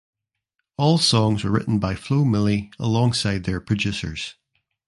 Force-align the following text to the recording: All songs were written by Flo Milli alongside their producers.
All 0.77 0.97
songs 0.97 1.43
were 1.43 1.51
written 1.51 1.77
by 1.77 1.93
Flo 1.93 2.23
Milli 2.23 2.71
alongside 2.79 3.43
their 3.43 3.61
producers. 3.61 4.33